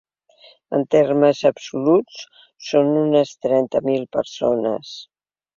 [0.77, 2.23] En termes absoluts,
[2.71, 4.99] són unes trenta mil persones.